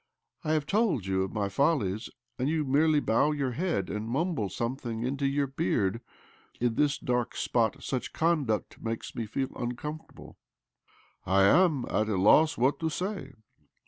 I 0.43 0.53
have 0.53 0.65
told 0.65 1.05
you 1.05 1.21
of 1.21 1.31
my 1.31 1.47
follies, 1.47 2.09
and 2.39 2.49
you 2.49 2.65
merely 2.65 2.99
bow 2.99 3.33
your 3.33 3.51
head 3.51 3.87
and 3.87 4.09
mumble 4.09 4.49
something 4.49 5.03
into 5.03 5.27
your 5.27 5.45
beard. 5.45 6.01
In 6.59 6.73
this 6.73 6.97
dark 6.97 7.35
spot 7.35 7.83
such 7.83 8.11
conduct 8.11 8.81
makes 8.81 9.13
me 9.15 9.27
feel 9.27 9.49
uncomfortable,"" 9.55 10.39
I 11.27 11.43
am 11.43 11.85
at 11.87 12.09
a 12.09 12.17
loss 12.17 12.57
what 12.57 12.79
to 12.79 12.89
say. 12.89 13.33